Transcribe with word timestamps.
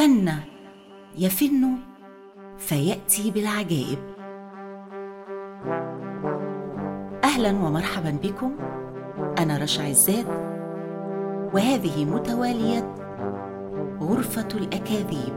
الفن 0.00 0.32
يفن 1.18 1.76
فيأتي 2.58 3.30
بالعجائب 3.30 3.98
أهلا 7.24 7.50
ومرحبا 7.50 8.10
بكم. 8.22 8.56
أنا 9.38 9.58
رشا 9.58 9.82
عزاد 9.82 10.26
وهذه 11.54 12.04
متوالية 12.04 12.94
غرفة 14.00 14.48
الأكاذيب. 14.54 15.34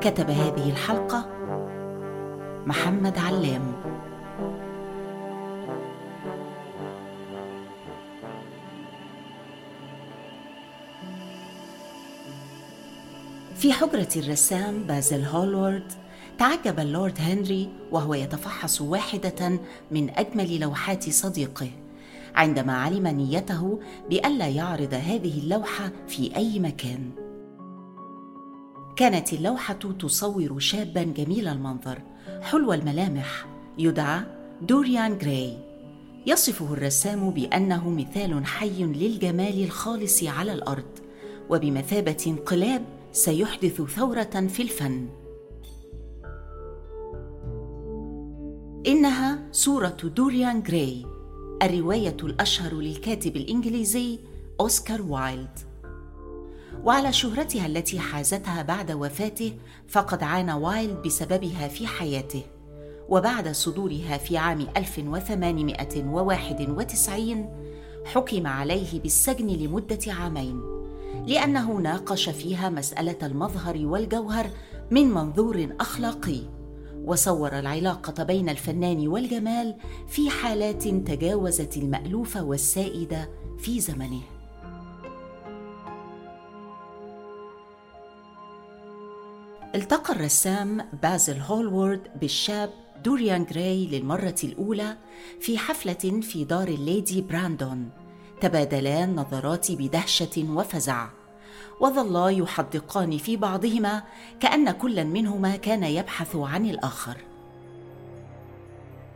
كتب 0.00 0.30
هذه 0.30 0.70
الحلقة 0.70 1.26
محمد 2.66 3.18
علام. 3.18 3.62
في 13.56 13.72
حجرة 13.72 14.08
الرسام 14.16 14.82
بازل 14.82 15.24
هولورد 15.24 15.92
تعجب 16.38 16.80
اللورد 16.80 17.18
هنري 17.20 17.68
وهو 17.92 18.14
يتفحص 18.14 18.80
واحدة 18.80 19.58
من 19.90 20.10
أجمل 20.10 20.60
لوحات 20.60 21.10
صديقه 21.10 21.70
عندما 22.34 22.72
علم 22.72 23.06
نيته 23.06 23.80
بألا 24.10 24.48
يعرض 24.48 24.94
هذه 24.94 25.38
اللوحة 25.38 25.90
في 26.08 26.36
أي 26.36 26.58
مكان. 26.58 27.10
كانت 28.96 29.32
اللوحة 29.32 29.74
تصور 29.74 30.58
شابا 30.58 31.02
جميل 31.02 31.48
المنظر 31.48 31.98
حلو 32.42 32.72
الملامح 32.72 33.46
يدعى 33.78 34.20
دوريان 34.62 35.18
جراي 35.18 35.58
يصفه 36.26 36.72
الرسام 36.72 37.30
بأنه 37.30 37.90
مثال 37.90 38.46
حي 38.46 38.82
للجمال 38.84 39.64
الخالص 39.64 40.24
على 40.24 40.52
الأرض 40.52 40.98
وبمثابة 41.50 42.24
انقلاب 42.26 42.82
سيحدث 43.14 43.82
ثورة 43.82 44.46
في 44.48 44.62
الفن. 44.62 45.08
إنها 48.86 49.48
صورة 49.52 49.96
دوريان 50.16 50.62
جراي 50.62 51.06
الرواية 51.62 52.16
الأشهر 52.22 52.74
للكاتب 52.74 53.36
الإنجليزي 53.36 54.18
أوسكار 54.60 55.02
وايلد. 55.02 55.58
وعلى 56.84 57.12
شهرتها 57.12 57.66
التي 57.66 57.98
حازتها 57.98 58.62
بعد 58.62 58.92
وفاته 58.92 59.52
فقد 59.88 60.22
عانى 60.22 60.54
وايلد 60.54 61.02
بسببها 61.02 61.68
في 61.68 61.86
حياته. 61.86 62.42
وبعد 63.08 63.48
صدورها 63.48 64.18
في 64.18 64.36
عام 64.36 64.66
1891 64.76 67.48
حكم 68.04 68.46
عليه 68.46 69.00
بالسجن 69.00 69.46
لمدة 69.46 69.98
عامين. 70.06 70.73
لأنه 71.26 71.72
ناقش 71.72 72.28
فيها 72.28 72.70
مسألة 72.70 73.18
المظهر 73.22 73.86
والجوهر 73.86 74.50
من 74.90 75.10
منظور 75.10 75.68
أخلاقي 75.80 76.40
وصور 77.04 77.58
العلاقة 77.58 78.22
بين 78.22 78.48
الفنان 78.48 79.08
والجمال 79.08 79.76
في 80.08 80.30
حالات 80.30 80.88
تجاوزت 80.88 81.76
المألوف 81.76 82.36
والسائده 82.36 83.30
في 83.58 83.80
زمنه. 83.80 84.20
التقى 89.74 90.12
الرسام 90.12 90.80
بازل 91.02 91.40
هولورد 91.40 92.02
بالشاب 92.20 92.70
دوريان 93.04 93.44
جراي 93.44 93.86
للمرة 93.86 94.34
الأولى 94.44 94.96
في 95.40 95.58
حفلة 95.58 96.20
في 96.20 96.44
دار 96.44 96.68
الليدي 96.68 97.22
براندون. 97.22 98.03
تبادلا 98.44 99.04
النظرات 99.04 99.72
بدهشة 99.72 100.44
وفزع 100.48 101.08
وظلا 101.80 102.28
يحدقان 102.28 103.18
في 103.18 103.36
بعضهما 103.36 104.02
كأن 104.40 104.70
كل 104.70 105.04
منهما 105.04 105.56
كان 105.56 105.82
يبحث 105.82 106.36
عن 106.36 106.66
الآخر. 106.66 107.16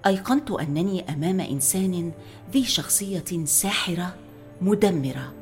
أيقنت 0.07 0.51
أنني 0.51 1.13
أمام 1.13 1.41
إنسان 1.41 2.13
ذي 2.53 2.65
شخصية 2.65 3.45
ساحرة 3.45 4.15
مدمرة 4.61 5.33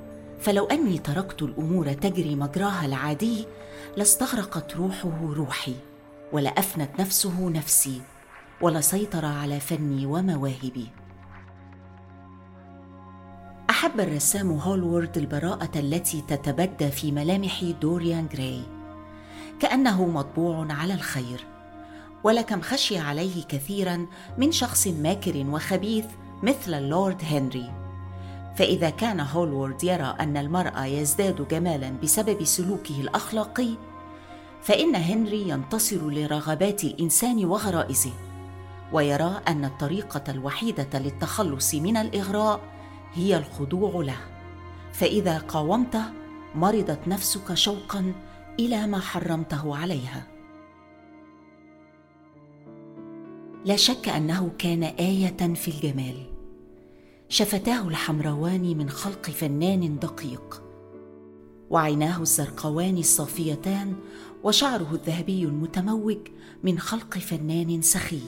فلو 0.41 0.64
أني 0.64 0.98
تركت 0.98 1.42
الأمور 1.42 1.92
تجري 1.92 2.34
مجراها 2.34 2.86
العادي 2.86 3.44
لاستغرقت 3.97 4.76
روحه 4.76 5.34
روحي 5.36 5.74
ولأفنت 6.32 7.00
نفسه 7.00 7.48
نفسي 7.48 8.00
ولسيطر 8.60 9.24
على 9.24 9.60
فني 9.60 10.06
ومواهبي. 10.06 10.86
أحب 13.76 14.00
الرسام 14.00 14.53
هولورد 14.53 15.19
البراءة 15.19 15.78
التي 15.78 16.22
تتبدى 16.28 16.91
في 16.91 17.12
ملامح 17.12 17.64
دوريان 17.64 18.28
جراي. 18.32 18.62
كأنه 19.60 20.06
مطبوع 20.06 20.66
على 20.70 20.94
الخير. 20.94 21.47
ولكم 22.25 22.60
خشي 22.60 22.98
عليه 22.98 23.44
كثيرا 23.44 24.06
من 24.38 24.53
شخص 24.53 24.86
ماكر 24.86 25.44
وخبيث 25.48 26.04
مثل 26.42 26.75
اللورد 26.75 27.22
هنري. 27.25 27.72
فإذا 28.56 28.91
كان 28.91 29.20
هولورد 29.20 29.84
يرى 29.84 30.16
أن 30.20 30.36
المرأة 30.36 30.84
يزداد 30.84 31.48
جمالا 31.48 31.91
بسبب 32.03 32.44
سلوكه 32.44 33.00
الأخلاقي 33.00 33.70
فإن 34.62 34.97
هنري 34.97 35.48
ينتصر 35.48 36.10
لرغبات 36.10 36.84
الإنسان 36.84 37.44
وغرائزه 37.44 38.12
ويرى 38.92 39.41
أن 39.48 39.65
الطريقة 39.65 40.25
الوحيدة 40.28 40.98
للتخلص 40.98 41.75
من 41.75 41.97
الإغراء 41.97 42.75
هي 43.14 43.38
الخضوع 43.38 44.02
له. 44.02 44.18
فإذا 44.92 45.38
قاومته 45.38 46.02
مرضت 46.54 47.08
نفسك 47.08 47.54
شوقا 47.54 48.12
إلى 48.60 48.86
ما 48.86 48.98
حرمته 48.98 49.76
عليها. 49.76 50.26
لا 53.64 53.76
شك 53.76 54.08
أنه 54.08 54.50
كان 54.58 54.82
آية 54.82 55.54
في 55.54 55.68
الجمال. 55.68 56.26
شفتاه 57.28 57.88
الحمروان 57.88 58.76
من 58.78 58.90
خلق 58.90 59.30
فنان 59.30 59.98
دقيق. 59.98 60.62
وعيناه 61.70 62.22
الزرقوان 62.22 62.98
الصافيتان 62.98 63.94
وشعره 64.44 64.88
الذهبي 64.92 65.44
المتموج 65.44 66.18
من 66.64 66.78
خلق 66.78 67.18
فنان 67.18 67.82
سخي 67.82 68.22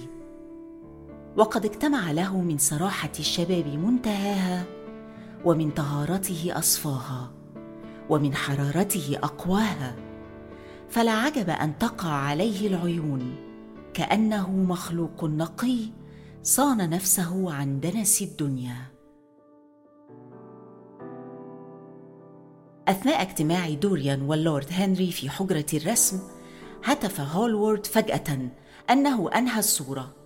وقد 1.37 1.65
اجتمع 1.65 2.11
له 2.11 2.41
من 2.41 2.59
صراحة 2.59 3.13
الشباب 3.19 3.67
منتهاها 3.67 4.65
ومن 5.45 5.71
طهارته 5.71 6.59
أصفاها 6.59 7.33
ومن 8.11 8.35
حرارته 8.35 9.19
أقواها 9.23 9.97
فلا 10.89 11.13
عجب 11.13 11.51
أن 11.51 11.79
تقع 11.79 12.09
عليه 12.09 12.69
العيون 12.69 13.37
كأنه 13.95 14.51
مخلوق 14.51 15.25
نقي 15.25 15.79
صان 16.43 16.91
نفسه 16.91 17.53
عن 17.53 17.81
دنس 17.81 18.23
الدنيا. 18.23 18.77
أثناء 22.89 23.23
اجتماع 23.23 23.71
دوريان 23.75 24.23
واللورد 24.23 24.67
هنري 24.71 25.13
في 25.13 25.31
حجرة 25.31 25.67
الرسم 25.75 26.21
هتف 26.85 27.21
هولورد 27.21 27.87
فجأة 27.87 28.51
أنه 28.91 29.31
أنهى 29.31 29.59
الصورة. 29.59 30.18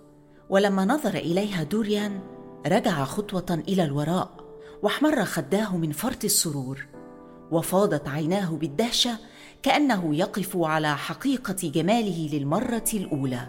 ولما 0.53 0.85
نظر 0.85 1.15
إليها 1.15 1.63
دوريان 1.63 2.21
رجع 2.67 3.05
خطوة 3.05 3.63
إلى 3.69 3.85
الوراء 3.85 4.31
واحمر 4.83 5.25
خداه 5.25 5.77
من 5.77 5.93
فرط 5.93 6.25
السرور 6.25 6.87
وفاضت 7.51 8.09
عيناه 8.09 8.51
بالدهشة 8.51 9.19
كأنه 9.63 10.17
يقف 10.17 10.57
على 10.57 10.97
حقيقة 10.97 11.57
جماله 11.63 12.29
للمرة 12.33 12.85
الأولى. 12.95 13.49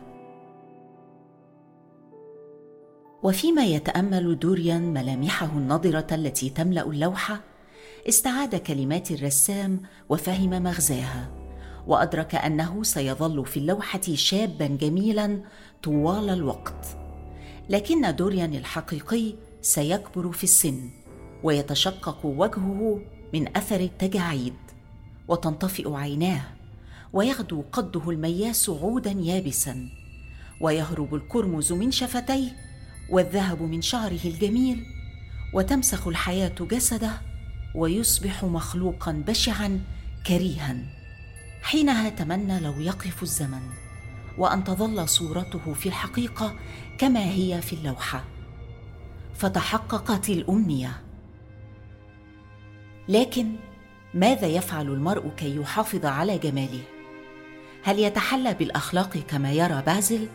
وفيما 3.23 3.65
يتأمل 3.65 4.39
دوريان 4.39 4.93
ملامحه 4.93 5.57
النضره 5.57 6.07
التي 6.11 6.49
تملأ 6.49 6.85
اللوحه 6.85 7.39
استعاد 8.09 8.55
كلمات 8.55 9.11
الرسام 9.11 9.81
وفهم 10.09 10.63
مغزاها 10.63 11.29
وأدرك 11.87 12.35
أنه 12.35 12.83
سيظل 12.83 13.45
في 13.45 13.57
اللوحة 13.57 14.01
شابا 14.13 14.67
جميلا 14.67 15.41
طوال 15.83 16.29
الوقت. 16.29 16.97
لكن 17.69 18.15
دوريان 18.15 18.53
الحقيقي 18.53 19.33
سيكبر 19.61 20.31
في 20.31 20.43
السن 20.43 20.89
ويتشقق 21.43 22.25
وجهه 22.25 23.01
من 23.33 23.57
أثر 23.57 23.79
التجاعيد 23.79 24.53
وتنطفئ 25.27 25.93
عيناه 25.93 26.41
ويغدو 27.13 27.63
قده 27.71 28.09
المياس 28.09 28.69
عودا 28.69 29.11
يابسا 29.11 29.89
ويهرب 30.61 31.15
الكرمز 31.15 31.73
من 31.73 31.91
شفتيه 31.91 32.51
والذهب 33.09 33.61
من 33.61 33.81
شعره 33.81 34.19
الجميل 34.25 34.85
وتمسخ 35.53 36.07
الحياة 36.07 36.55
جسده 36.61 37.11
ويصبح 37.75 38.43
مخلوقا 38.43 39.11
بشعا 39.11 39.81
كريها. 40.27 40.77
حينها 41.61 42.09
تمنى 42.09 42.59
لو 42.59 42.79
يقف 42.79 43.23
الزمن. 43.23 43.82
وأن 44.37 44.63
تظل 44.63 45.09
صورته 45.09 45.73
في 45.73 45.89
الحقيقة 45.89 46.55
كما 46.97 47.19
هي 47.19 47.61
في 47.61 47.73
اللوحة. 47.73 48.23
فتحققت 49.33 50.29
الأمنية. 50.29 51.01
لكن 53.09 53.55
ماذا 54.13 54.47
يفعل 54.47 54.87
المرء 54.87 55.29
كي 55.37 55.55
يحافظ 55.57 56.05
على 56.05 56.37
جماله؟ 56.37 56.81
هل 57.83 57.99
يتحلى 57.99 58.53
بالأخلاق 58.53 59.17
كما 59.17 59.51
يرى 59.51 59.83
بازل 59.85 60.27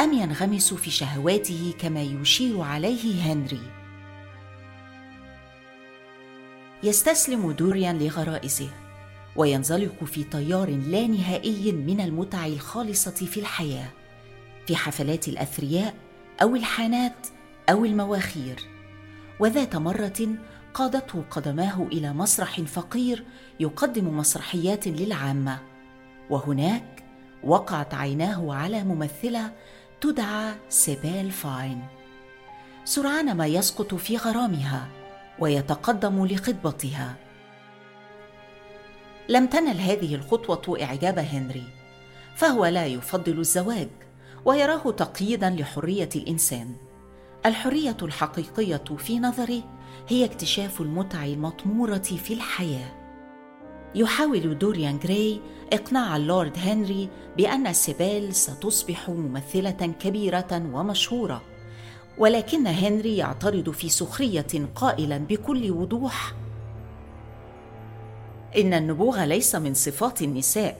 أم 0.00 0.12
ينغمس 0.12 0.74
في 0.74 0.90
شهواته 0.90 1.74
كما 1.78 2.02
يشير 2.02 2.60
عليه 2.60 3.32
هنري؟ 3.32 3.60
يستسلم 6.82 7.52
دوريان 7.52 7.98
لغرائزه. 7.98 8.68
وينزلق 9.36 10.04
في 10.04 10.24
تيار 10.24 10.70
لا 10.70 11.06
نهائي 11.06 11.72
من 11.72 12.00
المتع 12.00 12.46
الخالصة 12.46 13.10
في 13.10 13.40
الحياة 13.40 13.88
في 14.66 14.76
حفلات 14.76 15.28
الأثرياء 15.28 15.94
أو 16.42 16.56
الحانات 16.56 17.26
أو 17.70 17.84
المواخير. 17.84 18.56
وذات 19.40 19.76
مرة 19.76 20.28
قادته 20.74 21.24
قدماه 21.30 21.82
إلى 21.92 22.12
مسرح 22.12 22.60
فقير 22.60 23.24
يقدم 23.60 24.16
مسرحيات 24.16 24.88
للعامة. 24.88 25.58
وهناك 26.30 27.04
وقعت 27.44 27.94
عيناه 27.94 28.54
على 28.54 28.84
ممثلة 28.84 29.52
تدعى 30.00 30.54
سيبيل 30.68 31.30
فاين. 31.30 31.82
سرعان 32.84 33.36
ما 33.36 33.46
يسقط 33.46 33.94
في 33.94 34.16
غرامها 34.16 34.88
ويتقدم 35.38 36.26
لخطبتها. 36.26 37.16
لم 39.28 39.46
تنل 39.46 39.80
هذه 39.80 40.14
الخطوة 40.14 40.82
إعجاب 40.82 41.18
هنري 41.18 41.64
فهو 42.36 42.66
لا 42.66 42.86
يفضل 42.86 43.38
الزواج 43.38 43.88
ويراه 44.44 44.90
تقييدا 44.90 45.50
لحرية 45.50 46.08
الإنسان. 46.16 46.76
الحرية 47.46 47.96
الحقيقية 48.02 48.84
في 48.98 49.18
نظره 49.18 49.62
هي 50.08 50.24
اكتشاف 50.24 50.80
المتع 50.80 51.24
المطمورة 51.24 51.98
في 51.98 52.34
الحياة. 52.34 52.92
يحاول 53.94 54.58
دوريان 54.58 54.98
جراي 54.98 55.40
إقناع 55.72 56.16
اللورد 56.16 56.58
هنري 56.58 57.08
بأن 57.36 57.72
سيبيل 57.72 58.34
ستصبح 58.34 59.10
ممثلة 59.10 59.94
كبيرة 60.00 60.70
ومشهورة 60.72 61.42
ولكن 62.18 62.66
هنري 62.66 63.16
يعترض 63.16 63.70
في 63.70 63.88
سخرية 63.88 64.68
قائلا 64.74 65.18
بكل 65.18 65.70
وضوح 65.70 66.34
إن 68.56 68.74
النبوغ 68.74 69.24
ليس 69.24 69.54
من 69.54 69.74
صفات 69.74 70.22
النساء 70.22 70.76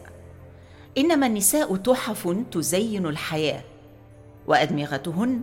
إنما 0.99 1.27
النساء 1.27 1.77
تحف 1.77 2.37
تزين 2.51 3.07
الحياة 3.07 3.63
وأدمغتهن 4.47 5.43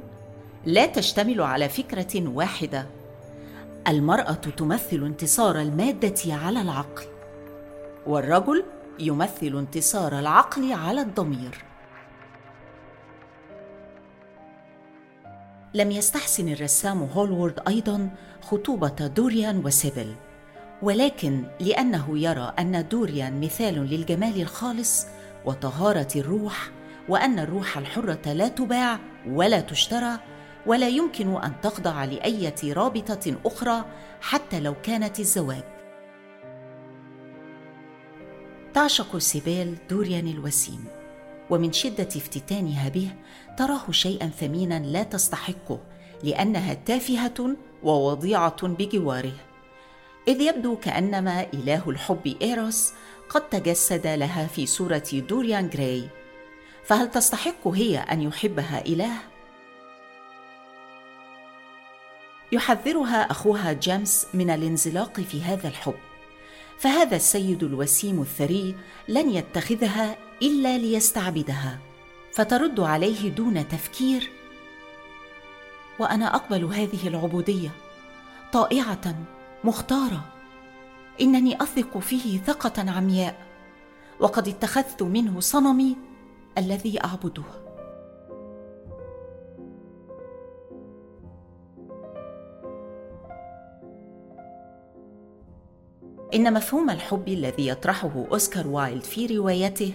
لا 0.65 0.85
تشتمل 0.85 1.41
على 1.41 1.69
فكرة 1.69 2.27
واحدة 2.27 2.85
المرأة 3.87 4.33
تمثل 4.33 5.03
انتصار 5.03 5.61
المادة 5.61 6.33
على 6.33 6.61
العقل 6.61 7.05
والرجل 8.07 8.63
يمثل 8.99 9.57
انتصار 9.57 10.19
العقل 10.19 10.73
على 10.73 11.01
الضمير. 11.01 11.63
لم 15.73 15.91
يستحسن 15.91 16.49
الرسام 16.49 17.03
هولورد 17.03 17.59
أيضا 17.67 18.09
خطوبة 18.41 19.07
دوريان 19.07 19.65
وسيبل. 19.65 20.15
ولكن 20.81 21.43
لأنه 21.59 22.19
يرى 22.19 22.53
أن 22.59 22.87
دوريان 22.87 23.41
مثال 23.41 23.75
للجمال 23.75 24.41
الخالص 24.41 25.05
وطهارة 25.45 26.07
الروح 26.15 26.69
وأن 27.09 27.39
الروح 27.39 27.77
الحرة 27.77 28.33
لا 28.33 28.47
تباع 28.47 28.99
ولا 29.27 29.59
تشترى 29.61 30.19
ولا 30.65 30.87
يمكن 30.87 31.35
أن 31.35 31.53
تخضع 31.61 32.05
لايه 32.05 32.73
رابطة 32.73 33.35
أخرى 33.45 33.85
حتى 34.21 34.59
لو 34.59 34.73
كانت 34.83 35.19
الزواج. 35.19 35.63
تعشق 38.73 39.17
سيبيل 39.17 39.77
دوريان 39.89 40.27
الوسيم 40.27 40.85
ومن 41.49 41.71
شدة 41.71 42.07
افتتانها 42.07 42.89
به 42.89 43.11
تراه 43.57 43.91
شيئا 43.91 44.27
ثمينا 44.27 44.79
لا 44.79 45.03
تستحقه 45.03 45.79
لأنها 46.23 46.73
تافهة 46.73 47.55
ووضيعة 47.83 48.67
بجواره. 48.67 49.48
إذ 50.29 50.41
يبدو 50.41 50.75
كأنما 50.75 51.47
إله 51.53 51.89
الحب 51.89 52.35
إيروس 52.41 52.93
قد 53.29 53.49
تجسد 53.49 54.07
لها 54.07 54.47
في 54.47 54.65
صورة 54.65 55.03
دوريان 55.13 55.69
جراي 55.69 56.09
فهل 56.83 57.11
تستحق 57.11 57.67
هي 57.67 57.97
أن 57.97 58.21
يحبها 58.21 58.85
إله؟ 58.85 59.13
يحذرها 62.51 63.31
أخوها 63.31 63.73
جيمس 63.73 64.27
من 64.33 64.49
الانزلاق 64.49 65.19
في 65.19 65.41
هذا 65.41 65.67
الحب. 65.67 65.99
فهذا 66.77 67.15
السيد 67.15 67.63
الوسيم 67.63 68.21
الثري 68.21 68.75
لن 69.07 69.29
يتخذها 69.29 70.17
إلا 70.41 70.77
ليستعبدها. 70.77 71.79
فترد 72.33 72.79
عليه 72.79 73.29
دون 73.29 73.67
تفكير 73.67 74.29
وأنا 75.99 76.35
أقبل 76.35 76.63
هذه 76.63 77.07
العبودية 77.07 77.69
طائعة 78.53 79.15
مختارة. 79.63 80.25
إنني 81.21 81.61
أثق 81.61 81.97
فيه 81.97 82.37
ثقة 82.37 82.91
عمياء 82.91 83.35
وقد 84.19 84.47
اتخذت 84.47 85.03
منه 85.03 85.39
صنمي 85.39 85.95
الذي 86.57 87.03
أعبده. 87.03 87.43
إن 96.33 96.53
مفهوم 96.53 96.89
الحب 96.89 97.27
الذي 97.27 97.67
يطرحه 97.67 98.25
أوسكار 98.31 98.67
وايلد 98.67 99.03
في 99.03 99.37
روايته 99.37 99.93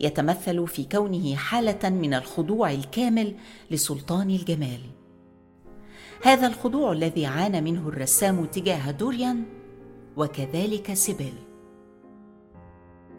يتمثل 0.00 0.66
في 0.68 0.84
كونه 0.84 1.34
حالة 1.34 1.90
من 1.90 2.14
الخضوع 2.14 2.72
الكامل 2.72 3.34
لسلطان 3.70 4.30
الجمال. 4.30 4.80
هذا 6.24 6.46
الخضوع 6.46 6.92
الذي 6.92 7.26
عانى 7.26 7.60
منه 7.60 7.88
الرسام 7.88 8.44
تجاه 8.44 8.90
دوريان 8.90 9.44
وكذلك 10.16 10.94
سيبيل. 10.94 11.34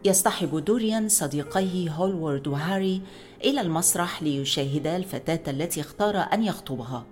يصطحب 0.06 0.66
دوريان 0.66 1.10
صديقيه 1.10 1.92
هولورد 1.92 2.48
وهاري 2.48 3.02
إلى 3.44 3.62
المسرح 3.62 4.24
ليشاهدا 4.24 4.96
الفتاة 4.96 5.52
التي 5.52 5.82
اختار 5.82 6.18
أن 6.18 6.44
يخطبها. 6.44 7.06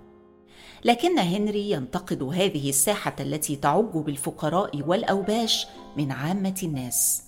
لكن 0.84 1.18
هنري 1.18 1.70
ينتقد 1.70 2.22
هذه 2.22 2.68
الساحة 2.68 3.16
التي 3.20 3.56
تعج 3.56 3.96
بالفقراء 3.96 4.82
والأوباش 4.86 5.66
من 5.96 6.12
عامة 6.12 6.60
الناس 6.62 7.22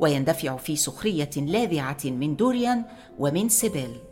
ويندفع 0.00 0.56
في 0.56 0.76
سخرية 0.76 1.30
لاذعة 1.36 2.04
من 2.04 2.36
دوريان 2.36 2.84
ومن 3.18 3.48
سيبيل. 3.48 4.09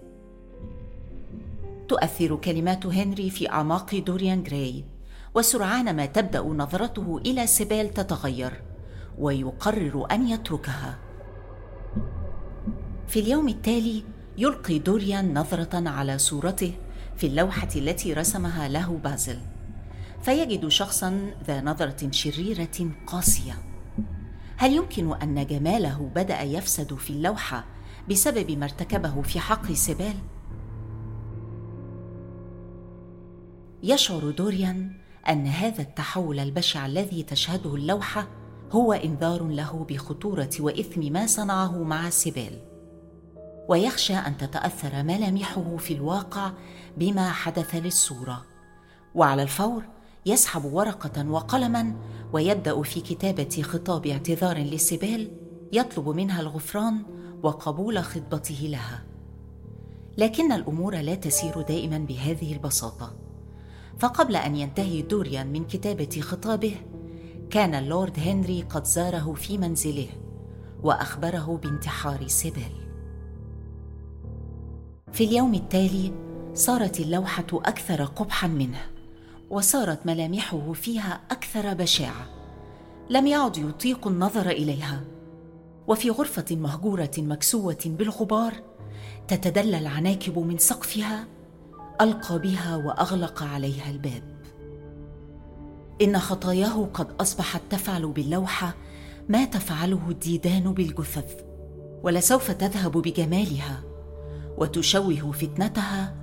تؤثر 1.88 2.36
كلمات 2.36 2.86
هنري 2.86 3.30
في 3.30 3.50
أعماق 3.50 3.94
دوريان 3.94 4.42
جراي 4.42 4.84
وسرعان 5.34 5.96
ما 5.96 6.06
تبدأ 6.06 6.40
نظرته 6.40 7.20
إلى 7.26 7.46
سيبيل 7.46 7.88
تتغير 7.88 8.62
ويقرر 9.18 10.06
أن 10.12 10.28
يتركها. 10.28 10.98
في 13.08 13.20
اليوم 13.20 13.48
التالي 13.48 14.04
يلقي 14.38 14.78
دوريان 14.78 15.38
نظرة 15.38 15.88
على 15.88 16.18
صورته 16.18 16.72
في 17.16 17.26
اللوحة 17.26 17.68
التي 17.76 18.12
رسمها 18.12 18.68
له 18.68 19.00
بازل 19.04 19.38
فيجد 20.22 20.68
شخصا 20.68 21.30
ذا 21.46 21.60
نظرة 21.60 22.10
شريرة 22.10 22.90
قاسية. 23.06 23.58
هل 24.56 24.72
يمكن 24.72 25.12
أن 25.22 25.46
جماله 25.46 26.10
بدأ 26.14 26.42
يفسد 26.42 26.94
في 26.94 27.10
اللوحة 27.10 27.64
بسبب 28.10 28.50
ما 28.50 28.64
ارتكبه 28.64 29.22
في 29.22 29.40
حق 29.40 29.72
سيبال 29.72 30.14
يشعر 33.82 34.30
دوريان 34.30 34.92
أن 35.28 35.46
هذا 35.46 35.82
التحول 35.82 36.40
البشع 36.40 36.86
الذي 36.86 37.22
تشهده 37.22 37.74
اللوحة 37.74 38.28
هو 38.72 38.92
إنذار 38.92 39.42
له 39.42 39.86
بخطورة 39.88 40.50
وإثم 40.60 41.12
ما 41.12 41.26
صنعه 41.26 41.82
مع 41.82 42.10
سيبال 42.10 42.68
ويخشى 43.68 44.14
أن 44.14 44.36
تتأثر 44.36 45.02
ملامحه 45.02 45.76
في 45.76 45.94
الواقع 45.94 46.52
بما 46.96 47.30
حدث 47.30 47.74
للصورة. 47.74 48.44
وعلى 49.14 49.42
الفور 49.42 49.84
يسحب 50.26 50.64
ورقة 50.64 51.30
وقلما 51.30 51.94
ويبدأ 52.32 52.82
في 52.82 53.00
كتابة 53.00 53.62
خطاب 53.62 54.06
اعتذار 54.06 54.58
لسيبال 54.58 55.30
يطلب 55.72 56.08
منها 56.08 56.40
الغفران 56.40 57.02
وقبول 57.42 57.98
خطبته 57.98 58.68
لها. 58.70 59.02
لكن 60.18 60.52
الأمور 60.52 60.96
لا 60.96 61.14
تسير 61.14 61.62
دائما 61.62 61.98
بهذه 61.98 62.52
البساطة. 62.52 63.27
فقبل 63.98 64.36
أن 64.36 64.56
ينتهي 64.56 65.02
دوريان 65.02 65.52
من 65.52 65.64
كتابة 65.64 66.20
خطابه 66.20 66.74
كان 67.50 67.74
اللورد 67.74 68.18
هنري 68.18 68.62
قد 68.62 68.84
زاره 68.84 69.34
في 69.34 69.58
منزله 69.58 70.08
وأخبره 70.82 71.60
بانتحار 71.62 72.26
سيبل 72.26 72.88
في 75.12 75.24
اليوم 75.24 75.54
التالي 75.54 76.12
صارت 76.54 77.00
اللوحة 77.00 77.46
أكثر 77.52 78.04
قبحا 78.04 78.48
منه 78.48 78.80
وصارت 79.50 80.06
ملامحه 80.06 80.72
فيها 80.72 81.20
أكثر 81.30 81.74
بشاعة. 81.74 82.26
لم 83.10 83.26
يعد 83.26 83.56
يطيق 83.56 84.08
النظر 84.08 84.50
إليها. 84.50 85.04
وفي 85.88 86.10
غرفة 86.10 86.56
مهجورة 86.56 87.10
مكسوة 87.18 87.78
بالغبار 87.86 88.54
تتدلى 89.28 89.78
العناكب 89.78 90.38
من 90.38 90.58
سقفها 90.58 91.26
ألقى 92.00 92.38
بها 92.38 92.76
وأغلق 92.76 93.42
عليها 93.42 93.90
الباب. 93.90 94.22
إن 96.02 96.18
خطاياه 96.18 96.88
قد 96.94 97.08
أصبحت 97.20 97.62
تفعل 97.70 98.06
باللوحة 98.06 98.74
ما 99.28 99.44
تفعله 99.44 100.10
الديدان 100.10 100.72
بالجثث 100.72 101.42
ولسوف 102.02 102.50
تذهب 102.50 102.92
بجمالها 102.92 103.82
وتشوه 104.58 105.32
فتنتها 105.32 106.14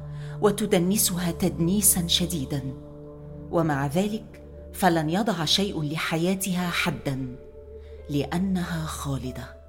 وتدنسها 0.41 1.32
تدنيسا 1.32 2.08
شديدا. 2.08 2.62
ومع 3.51 3.88
ذلك 3.88 4.44
فلن 4.74 5.10
يضع 5.10 5.46
شيء 5.46 5.84
لحياتها 5.84 6.70
حدا 6.70 7.36
لأنها 8.10 8.86
خالدة. 8.86 9.64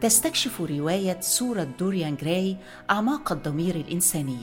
تستكشف 0.00 0.60
رواية 0.60 1.20
صوره 1.20 1.64
دوريان 1.64 2.16
جراي 2.16 2.56
أعماق 2.90 3.32
الضمير 3.32 3.76
الإنساني 3.76 4.38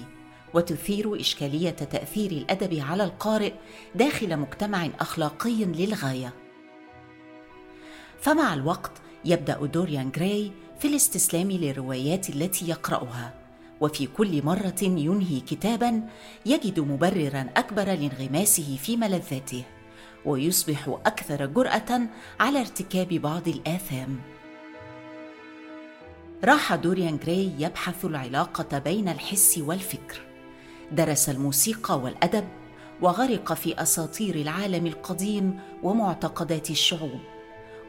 وتثير 0.53 1.19
إشكالية 1.19 1.69
تأثير 1.69 2.31
الأدب 2.31 2.79
على 2.79 3.03
القارئ 3.03 3.53
داخل 3.95 4.37
مجتمع 4.37 4.89
أخلاقي 4.99 5.65
للغاية. 5.65 6.33
فمع 8.21 8.53
الوقت 8.53 8.91
يبدأ 9.25 9.65
دوريان 9.65 10.11
جراي 10.11 10.51
في 10.79 10.87
الاستسلام 10.87 11.51
للروايات 11.51 12.29
التي 12.29 12.69
يقرأها 12.69 13.33
وفي 13.81 14.07
كل 14.07 14.45
مرة 14.45 14.81
ينهي 14.81 15.39
كتابا 15.39 16.03
يجد 16.45 16.79
مبررا 16.79 17.49
أكبر 17.57 17.85
لانغماسه 17.85 18.77
في 18.83 18.97
ملذاته 18.97 19.63
ويصبح 20.25 20.97
أكثر 21.05 21.45
جرأة 21.45 22.01
على 22.39 22.59
ارتكاب 22.59 23.07
بعض 23.07 23.47
الآثام. 23.47 24.19
راح 26.43 26.75
دوريان 26.75 27.17
جراي 27.17 27.51
يبحث 27.59 28.05
العلاقة 28.05 28.79
بين 28.79 29.09
الحس 29.09 29.57
والفكر. 29.57 30.21
درس 30.91 31.29
الموسيقى 31.29 31.99
والأدب 31.99 32.47
وغرق 33.01 33.53
في 33.53 33.81
أساطير 33.81 34.35
العالم 34.35 34.87
القديم 34.87 35.59
ومعتقدات 35.83 36.69
الشعوب. 36.69 37.19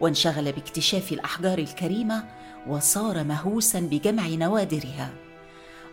وانشغل 0.00 0.52
باكتشاف 0.52 1.12
الأحجار 1.12 1.58
الكريمة 1.58 2.24
وصار 2.68 3.24
مهووسا 3.24 3.80
بجمع 3.80 4.28
نوادرها. 4.28 5.10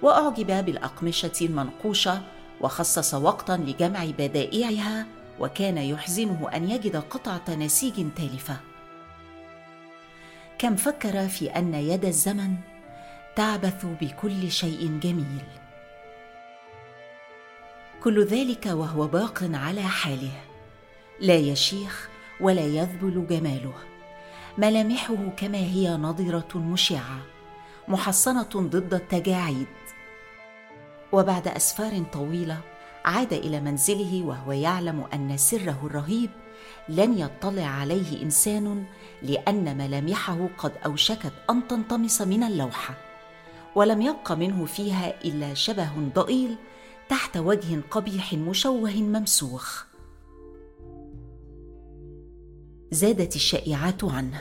وأعجب 0.01 0.65
بالأقمشة 0.65 1.31
المنقوشة 1.41 2.21
وخصص 2.61 3.13
وقتا 3.13 3.53
لجمع 3.53 4.05
بدائعها 4.05 5.05
وكان 5.39 5.77
يحزنه 5.77 6.49
أن 6.55 6.69
يجد 6.69 6.95
قطعة 6.95 7.55
نسيج 7.55 8.05
تالفة. 8.15 8.68
كم 10.59 10.75
فكر 10.75 11.27
في 11.27 11.49
أن 11.49 11.73
يد 11.73 12.05
الزمن 12.05 12.55
تعبث 13.35 13.85
بكل 14.01 14.51
شيء 14.51 14.99
جميل. 15.03 15.43
كل 18.03 18.25
ذلك 18.25 18.65
وهو 18.65 19.07
باق 19.07 19.49
على 19.53 19.81
حاله. 19.81 20.31
لا 21.19 21.35
يشيخ 21.35 22.09
ولا 22.41 22.61
يذبل 22.61 23.27
جماله. 23.29 23.73
ملامحه 24.57 25.15
كما 25.37 25.57
هي 25.57 25.97
نضره 25.97 26.57
مشعة 26.57 27.21
محصنة 27.87 28.49
ضد 28.55 28.93
التجاعيد. 28.93 29.67
وبعد 31.11 31.47
أسفار 31.47 32.03
طويلة 32.13 32.57
عاد 33.05 33.33
إلى 33.33 33.59
منزله 33.59 34.23
وهو 34.23 34.51
يعلم 34.51 35.05
أن 35.13 35.37
سره 35.37 35.79
الرهيب 35.83 36.29
لن 36.89 37.17
يطلع 37.17 37.63
عليه 37.65 38.23
إنسان 38.23 38.83
لأن 39.23 39.77
ملامحه 39.77 40.49
قد 40.57 40.71
أوشكت 40.85 41.33
أن 41.49 41.67
تنطمس 41.67 42.21
من 42.21 42.43
اللوحه 42.43 42.97
ولم 43.75 44.01
يبق 44.01 44.31
منه 44.31 44.65
فيها 44.65 45.23
إلا 45.23 45.53
شبه 45.53 45.89
ضئيل 46.15 46.55
تحت 47.09 47.37
وجه 47.37 47.81
قبيح 47.91 48.33
مشوه 48.33 48.91
ممسوخ. 48.95 49.85
زادت 52.91 53.35
الشائعات 53.35 54.03
عنه. 54.03 54.39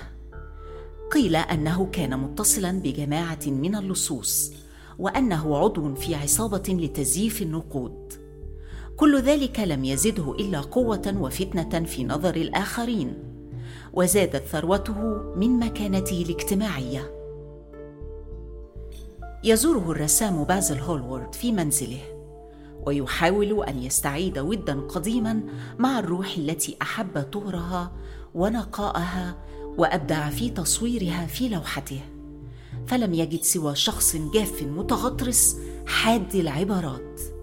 قيل 1.12 1.36
أنه 1.36 1.86
كان 1.92 2.18
متصلا 2.18 2.80
بجماعة 2.80 3.46
من 3.46 3.74
اللصوص 3.74 4.52
وأنه 4.98 5.56
عضو 5.56 5.94
في 5.94 6.14
عصابة 6.14 6.62
لتزييف 6.68 7.42
النقود. 7.42 8.27
كل 8.98 9.20
ذلك 9.20 9.60
لم 9.60 9.84
يزده 9.84 10.32
إلا 10.32 10.60
قوة 10.60 11.14
وفتنة 11.20 11.84
في 11.84 12.04
نظر 12.04 12.36
الآخرين 12.36 13.14
وزادت 13.92 14.42
ثروته 14.46 14.98
من 15.36 15.58
مكانته 15.58 16.22
الاجتماعية. 16.22 17.10
يزوره 19.44 19.90
الرسام 19.90 20.44
بازل 20.44 20.78
هولورد 20.78 21.34
في 21.34 21.52
منزله 21.52 22.00
ويحاول 22.86 23.64
أن 23.64 23.82
يستعيد 23.82 24.38
ودا 24.38 24.80
قديما 24.80 25.40
مع 25.78 25.98
الروح 25.98 26.36
التي 26.36 26.76
أحب 26.82 27.22
طهرها 27.22 27.92
ونقاءها 28.34 29.36
وأبدع 29.76 30.30
في 30.30 30.50
تصويرها 30.50 31.26
في 31.26 31.48
لوحته. 31.48 32.00
فلم 32.86 33.14
يجد 33.14 33.42
سوى 33.42 33.74
شخص 33.74 34.16
جاف 34.16 34.62
متغطرس 34.62 35.56
حاد 35.86 36.34
العبارات. 36.34 37.37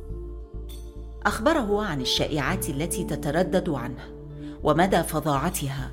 أخبره 1.26 1.84
عن 1.84 2.02
الشائعات 2.02 2.70
التي 2.70 3.04
تتردد 3.04 3.70
عنه 3.70 4.16
ومدى 4.64 5.04
فظاعتها 5.04 5.92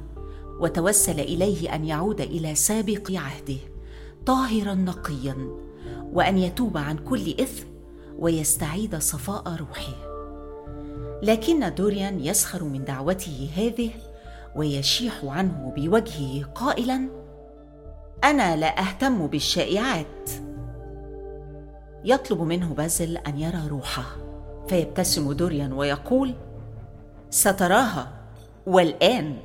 وتوسل 0.60 1.20
إليه 1.20 1.74
أن 1.74 1.84
يعود 1.84 2.20
إلى 2.20 2.54
سابق 2.54 3.10
عهده 3.10 3.58
طاهرا 4.26 4.74
نقيا 4.74 5.36
وأن 6.12 6.38
يتوب 6.38 6.76
عن 6.76 6.98
كل 6.98 7.34
إثم 7.40 7.66
ويستعيد 8.18 8.96
صفاء 8.96 9.56
روحه. 9.56 10.12
لكن 11.22 11.74
دوريان 11.74 12.20
يسخر 12.20 12.64
من 12.64 12.84
دعوته 12.84 13.50
هذه 13.56 13.90
ويشيح 14.56 15.24
عنه 15.24 15.72
بوجهه 15.76 16.44
قائلا 16.44 17.08
أنا 18.24 18.56
لا 18.56 18.80
أهتم 18.80 19.26
بالشائعات. 19.26 20.30
يطلب 22.04 22.40
منه 22.40 22.74
بازل 22.74 23.16
أن 23.16 23.38
يرى 23.38 23.68
روحه. 23.68 24.31
فيبتسم 24.68 25.32
دوريان 25.32 25.72
ويقول 25.72 26.34
ستراها 27.30 28.12
والآن 28.66 29.36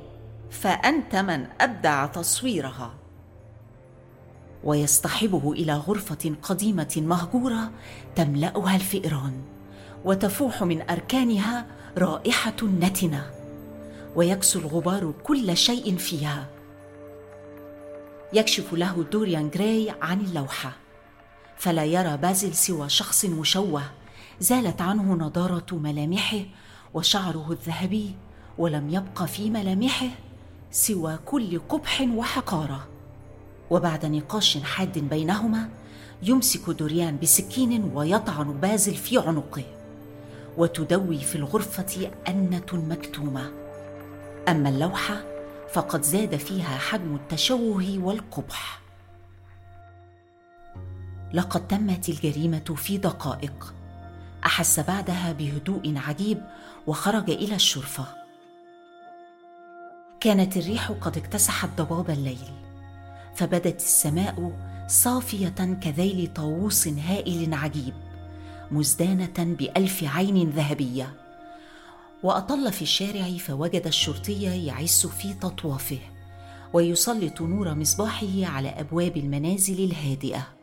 فأنت 0.50 1.16
من 1.16 1.46
أبدع 1.60 2.06
تصويرها. 2.06 2.94
ويصطحبه 4.64 5.52
إلى 5.52 5.72
غرفة 5.72 6.34
قديمة 6.42 6.94
مهجورة 6.96 7.70
تملأها 8.16 8.76
الفئران 8.76 9.42
وتفوح 10.04 10.62
من 10.62 10.90
أركانها 10.90 11.66
رائحة 11.98 12.56
نتنة 12.62 13.30
ويكسو 14.16 14.58
الغبار 14.58 15.12
كل 15.24 15.56
شيء 15.56 15.96
فيها. 15.96 16.46
يكشف 18.32 18.72
له 18.72 19.04
دوريان 19.12 19.50
جراي 19.50 19.94
عن 20.02 20.20
اللوحة 20.20 20.72
فلا 21.56 21.84
يرى 21.84 22.16
بازل 22.16 22.54
سوى 22.54 22.88
شخص 22.88 23.24
مشوه. 23.24 23.82
زالت 24.40 24.80
عنه 24.80 25.14
نضارة 25.14 25.66
ملامحه 25.72 26.40
وشعره 26.94 27.52
الذهبي 27.52 28.14
ولم 28.58 28.90
يبق 28.90 29.22
في 29.22 29.50
ملامحه 29.50 30.08
سوى 30.70 31.18
كل 31.26 31.58
قبح 31.58 32.00
وحقارة. 32.00 32.88
وبعد 33.70 34.06
نقاش 34.06 34.58
حاد 34.58 34.98
بينهما 34.98 35.68
يمسك 36.22 36.70
دوريان 36.70 37.18
بسكين 37.18 37.90
ويطعن 37.94 38.52
بازل 38.52 38.94
في 38.94 39.18
عنقه. 39.18 39.64
وتدوي 40.56 41.18
في 41.18 41.36
الغرفة 41.36 42.10
أنة 42.28 42.66
مكتومة. 42.72 43.50
أما 44.48 44.68
اللوحه 44.68 45.22
فقد 45.72 46.02
زاد 46.02 46.36
فيها 46.36 46.78
حجم 46.78 47.14
التشوه 47.14 47.98
والقبح. 47.98 48.80
لقد 51.32 51.68
تمت 51.68 52.08
الجريمة 52.08 52.74
في 52.76 52.98
دقائق. 52.98 53.77
أحس 54.46 54.80
بعدها 54.80 55.32
بهدوء 55.32 55.94
عجيب 55.96 56.42
وخرج 56.86 57.30
إلى 57.30 57.54
الشرفة. 57.54 58.04
كانت 60.20 60.56
الريح 60.56 60.90
قد 60.90 61.16
اكتسحت 61.16 61.68
ضباب 61.80 62.10
الليل 62.10 62.50
فبدت 63.34 63.76
السماء 63.80 64.52
صافية 64.88 65.78
كذيل 65.82 66.32
طاووس 66.34 66.88
هائل 66.88 67.54
عجيب 67.54 67.94
مزدانة 68.70 69.54
بألف 69.58 70.04
عين 70.04 70.50
ذهبية. 70.50 71.14
وأطل 72.22 72.72
في 72.72 72.82
الشارع 72.82 73.36
فوجد 73.36 73.86
الشرطي 73.86 74.66
يعس 74.66 75.06
في 75.06 75.34
تطوافه 75.34 75.98
ويسلط 76.72 77.42
نور 77.42 77.74
مصباحه 77.74 78.44
على 78.44 78.68
أبواب 78.68 79.16
المنازل 79.16 79.84
الهادئة. 79.84 80.57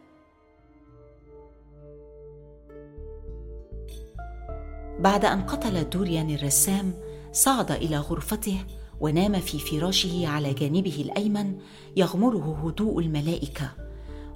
بعد 4.99 5.25
أن 5.25 5.41
قتل 5.41 5.89
دوريان 5.89 6.29
الرسام 6.29 6.93
صعد 7.31 7.71
إلى 7.71 7.97
غرفته 7.97 8.63
ونام 8.99 9.39
في 9.39 9.59
فراشه 9.59 10.27
على 10.27 10.53
جانبه 10.53 11.01
الأيمن 11.01 11.57
يغمره 11.95 12.59
هدوء 12.65 12.99
الملائكة. 12.99 13.71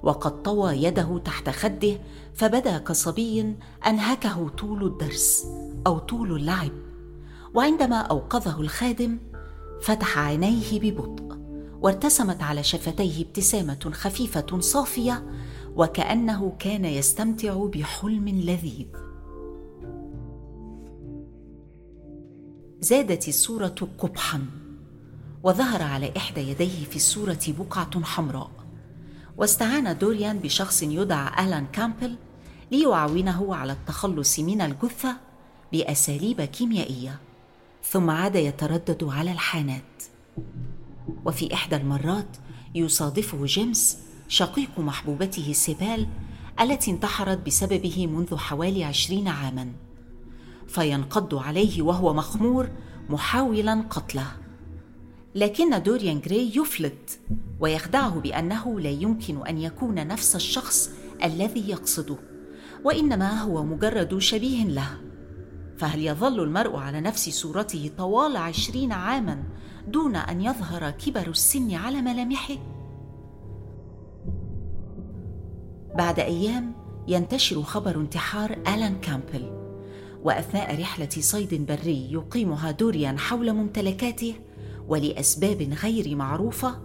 وقد 0.02 0.42
طوى 0.42 0.82
يده 0.82 1.18
تحت 1.18 1.50
خده 1.50 1.98
فبدأ 2.34 2.78
كصبي 2.78 3.56
أنهكه 3.86 4.48
طول 4.48 4.84
الدرس 4.84 5.46
أو 5.86 5.98
طول 5.98 6.36
اللعب. 6.36 6.72
وعندما 7.54 7.96
أوقظه 7.96 8.60
الخادم 8.60 9.18
فتح 9.82 10.18
عينيه 10.18 10.80
ببطء 10.80 11.38
وارتسمت 11.82 12.42
على 12.42 12.62
شفتيه 12.62 13.22
ابتسامة 13.22 13.90
خفيفة 13.92 14.60
صافية 14.60 15.26
وكأنه 15.76 16.52
كان 16.58 16.84
يستمتع 16.84 17.66
بحلم 17.66 18.28
لذيذ. 18.28 19.09
زادت 22.80 23.28
الصورة 23.28 23.88
قبحا 23.98 24.46
وظهر 25.42 25.82
على 25.82 26.12
إحدى 26.16 26.40
يديه 26.40 26.84
في 26.84 26.96
الصورة 26.96 27.38
بقعة 27.48 28.04
حمراء. 28.04 28.50
واستعان 29.36 29.98
دوريان 29.98 30.38
بشخص 30.38 30.82
يدعى 30.82 31.44
ألان 31.44 31.66
كامبل 31.72 32.16
ليعاونه 32.72 33.54
على 33.54 33.72
التخلص 33.72 34.38
من 34.38 34.60
الجثة 34.60 35.16
بأساليب 35.72 36.40
كيميائية 36.40 37.18
ثم 37.84 38.10
عاد 38.10 38.36
يتردد 38.36 39.04
على 39.04 39.32
الحانات. 39.32 40.02
وفي 41.24 41.54
إحدى 41.54 41.76
المرات 41.76 42.36
يصادفه 42.74 43.44
جيمس 43.44 43.98
شقيق 44.28 44.78
محبوبته 44.78 45.52
سيبال 45.52 46.06
التي 46.60 46.90
انتحرت 46.90 47.46
بسببه 47.46 48.06
منذ 48.06 48.36
حوالي 48.36 48.84
عشرين 48.84 49.28
عاما. 49.28 49.72
فينقض 50.70 51.34
عليه 51.34 51.82
وهو 51.82 52.14
مخمور 52.14 52.68
محاولا 53.08 53.84
قتله. 53.90 54.26
لكن 55.34 55.82
دوريان 55.82 56.20
جراي 56.20 56.52
يفلت 56.56 57.20
ويخدعه 57.60 58.20
بأنه 58.20 58.80
لا 58.80 58.90
يمكن 58.90 59.46
أن 59.46 59.58
يكون 59.58 60.06
نفس 60.06 60.36
الشخص 60.36 60.90
الذي 61.24 61.70
يقصده 61.70 62.16
وإنما 62.84 63.42
هو 63.42 63.64
مجرد 63.64 64.18
شبيه 64.18 64.64
له. 64.64 64.88
فهل 65.78 66.06
يظل 66.06 66.40
المرء 66.42 66.76
على 66.76 67.00
نفس 67.00 67.28
صورته 67.28 67.90
طوال 67.98 68.36
عشرين 68.36 68.92
عاما 68.92 69.42
دون 69.88 70.16
أن 70.16 70.40
يظهر 70.40 70.90
كبر 70.90 71.28
السن 71.28 71.74
على 71.74 72.02
ملامحه؟ 72.02 72.56
بعد 75.94 76.18
أيام 76.18 76.72
ينتشر 77.08 77.62
خبر 77.62 77.96
انتحار 77.96 78.52
آلان 78.52 79.00
كامبل. 79.00 79.69
وأثناء 80.24 80.80
رحلة 80.80 81.08
صيد 81.08 81.66
بري 81.66 82.12
يقيمها 82.12 82.70
دوريان 82.70 83.18
حول 83.18 83.52
ممتلكاته 83.52 84.34
ولأسباب 84.88 85.62
غير 85.62 86.16
معروفة 86.16 86.78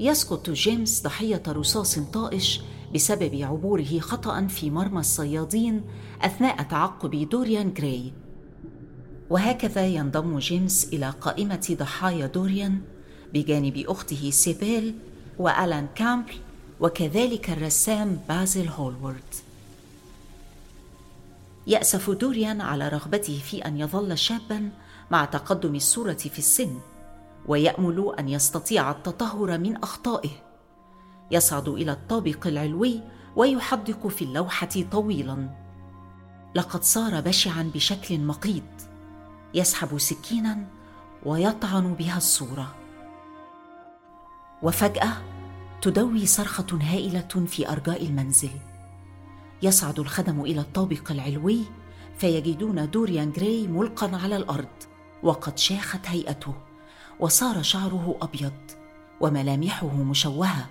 يسقط 0.00 0.50
جيمس 0.50 1.02
ضحية 1.02 1.42
رصاص 1.48 1.98
طائش 1.98 2.60
بسبب 2.94 3.34
عبوره 3.34 3.98
خطأ 3.98 4.46
في 4.46 4.70
مرمى 4.70 5.00
الصيادين 5.00 5.82
أثناء 6.22 6.62
تعقب 6.62 7.28
دوريان 7.28 7.72
جراي. 7.72 8.12
وهكذا 9.30 9.86
ينضم 9.86 10.38
جيمس 10.38 10.88
إلى 10.92 11.10
قائمة 11.20 11.76
ضحايا 11.78 12.26
دوريان 12.26 12.80
بجانب 13.34 13.84
أخته 13.88 14.30
سيبيل 14.30 14.94
وألان 15.38 15.86
كامبل 15.94 16.34
وكذلك 16.80 17.50
الرسام 17.50 18.18
بازل 18.28 18.68
هولورد. 18.68 19.45
ياسف 21.66 22.10
دوريان 22.10 22.60
على 22.60 22.88
رغبته 22.88 23.38
في 23.44 23.66
أن 23.66 23.78
يظل 23.78 24.18
شابا 24.18 24.70
مع 25.10 25.24
تقدم 25.24 25.74
الصورة 25.74 26.12
في 26.12 26.38
السن 26.38 26.78
ويأمل 27.46 28.14
أن 28.18 28.28
يستطيع 28.28 28.90
التطهر 28.90 29.58
من 29.58 29.76
أخطائه. 29.76 30.30
يصعد 31.30 31.68
إلى 31.68 31.92
الطابق 31.92 32.46
العلوي 32.46 33.02
ويحدق 33.36 34.06
في 34.06 34.24
اللوحة 34.24 34.68
طويلا. 34.92 35.50
لقد 36.54 36.82
صار 36.82 37.20
بشعا 37.20 37.70
بشكل 37.74 38.20
مقيت. 38.20 38.82
يسحب 39.54 39.98
سكينا 39.98 40.66
ويطعن 41.24 41.94
بها 41.94 42.16
الصورة. 42.16 42.74
وفجأة 44.62 45.12
تدوي 45.82 46.26
صرخة 46.26 46.78
هائلة 46.80 47.46
في 47.46 47.68
أرجاء 47.68 48.06
المنزل. 48.06 48.50
يصعد 49.62 49.98
الخدم 49.98 50.40
إلى 50.40 50.60
الطابق 50.60 51.10
العلوي 51.10 51.60
فيجدون 52.18 52.90
دوريان 52.90 53.32
جراي 53.32 53.66
ملقا 53.66 54.16
على 54.16 54.36
الأرض 54.36 54.68
وقد 55.22 55.58
شاخت 55.58 56.06
هيئته 56.06 56.54
وصار 57.20 57.62
شعره 57.62 58.18
أبيض 58.22 58.52
وملامحه 59.20 59.94
مشوهة. 59.96 60.66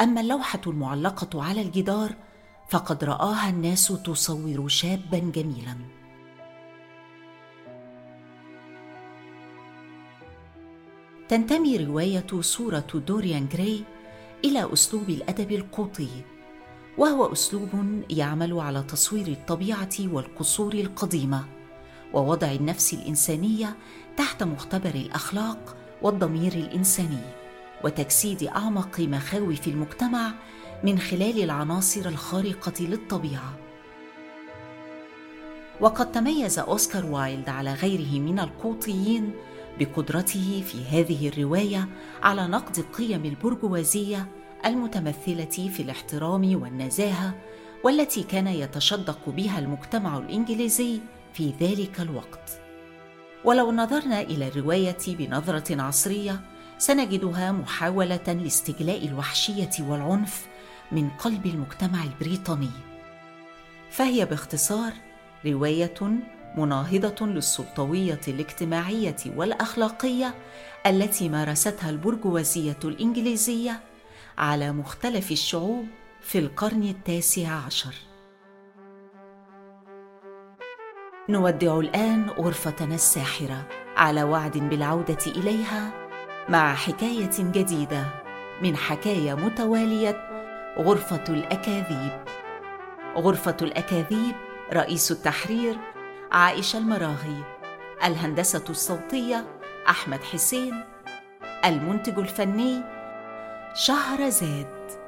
أما 0.00 0.20
اللوحة 0.20 0.60
المعلقة 0.66 1.42
على 1.42 1.62
الجدار 1.62 2.14
فقد 2.68 3.04
رآها 3.04 3.50
الناس 3.50 3.86
تصور 3.86 4.68
شابا 4.68 5.18
جميلا. 5.18 5.76
تنتمي 11.28 11.76
رواية 11.76 12.40
صوره 12.40 13.02
دوريان 13.06 13.48
جراي 13.48 13.84
إلى 14.44 14.72
أسلوب 14.72 15.10
الأدب 15.10 15.52
القوطي. 15.52 16.08
وهو 17.00 17.32
أسلوب 17.32 17.70
يعمل 18.10 18.60
على 18.60 18.82
تصوير 18.82 19.26
الطبيعة 19.26 19.94
والقصور 20.00 20.74
القديمة 20.74 21.44
ووضع 22.12 22.52
النفس 22.52 22.94
الإنسانية 22.94 23.76
تحت 24.16 24.42
مختبر 24.42 24.94
الأخلاق 24.94 25.76
والضمير 26.02 26.52
الإنساني 26.52 27.22
وتجسيد 27.84 28.42
أعمق 28.42 29.00
مخاوف 29.00 29.68
المجتمع 29.68 30.32
من 30.84 30.98
خلال 30.98 31.42
العناصر 31.42 32.08
الخارقة 32.08 32.84
للطبيعة. 32.84 33.54
وقد 35.80 36.12
تميز 36.12 36.58
أوسكار 36.58 37.06
وايلد 37.06 37.48
على 37.48 37.74
غيره 37.74 38.20
من 38.20 38.38
القوطيين 38.38 39.32
بقدرته 39.78 40.64
في 40.66 40.84
هذه 40.84 41.28
الرواية 41.28 41.88
على 42.22 42.46
نقد 42.46 42.84
قيم 42.98 43.24
البرجوازية 43.24 44.39
المتمثلة 44.66 45.68
في 45.68 45.82
الاحترام 45.82 46.62
والنزاهة 46.62 47.34
والتي 47.84 48.22
كان 48.22 48.46
يتشدق 48.46 49.28
بها 49.28 49.58
المجتمع 49.58 50.18
الإنجليزي 50.18 51.00
في 51.34 51.52
ذلك 51.60 52.00
الوقت. 52.00 52.60
ولو 53.44 53.72
نظرنا 53.72 54.20
إلى 54.20 54.48
الرواية 54.48 54.98
بنظرة 55.08 55.82
عصرية 55.82 56.40
سنجدها 56.78 57.52
محاولة 57.52 58.32
لاستجلاء 58.42 59.06
الوحشية 59.06 59.70
والعنف 59.80 60.46
من 60.92 61.10
قلب 61.10 61.46
المجتمع 61.46 62.04
البريطاني. 62.04 62.70
فهي 63.90 64.24
باختصار 64.24 64.92
رواية 65.46 66.20
مناهضة 66.56 67.26
للسلطوية 67.26 68.20
الاجتماعية 68.28 69.16
والأخلاقية 69.36 70.34
التي 70.86 71.28
مارستها 71.28 71.90
البرجوازية 71.90 72.78
الإنجليزية 72.84 73.80
على 74.40 74.72
مختلف 74.72 75.30
الشعوب 75.30 75.86
في 76.20 76.38
القرن 76.38 76.82
التاسع 76.82 77.48
عشر. 77.66 77.94
نودع 81.28 81.78
الآن 81.78 82.30
غرفتنا 82.30 82.94
الساحرة 82.94 83.68
على 83.96 84.22
وعد 84.22 84.58
بالعودة 84.58 85.26
إليها 85.26 85.90
مع 86.48 86.74
حكاية 86.74 87.30
جديدة 87.38 88.04
من 88.62 88.76
حكايه 88.76 89.34
متوالية 89.34 90.16
غرفة 90.78 91.24
الأكاذيب. 91.28 92.24
غرفة 93.16 93.56
الأكاذيب 93.62 94.34
رئيس 94.72 95.12
التحرير 95.12 95.76
عائشة 96.32 96.78
المراغي 96.78 97.44
الهندسة 98.04 98.64
الصوتية 98.70 99.46
أحمد 99.88 100.22
حسين 100.22 100.84
المنتج 101.64 102.18
الفني 102.18 102.99
شهرزاد 103.74 104.99